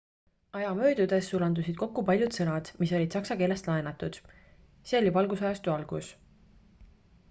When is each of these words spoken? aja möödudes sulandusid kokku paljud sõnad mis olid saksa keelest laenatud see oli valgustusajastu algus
aja 0.59 0.69
möödudes 0.77 1.27
sulandusid 1.33 1.77
kokku 1.81 2.05
paljud 2.07 2.37
sõnad 2.39 2.71
mis 2.85 2.95
olid 3.01 3.17
saksa 3.17 3.39
keelest 3.43 3.69
laenatud 3.73 4.19
see 4.27 5.01
oli 5.03 5.15
valgustusajastu 5.19 5.77
algus 5.81 6.09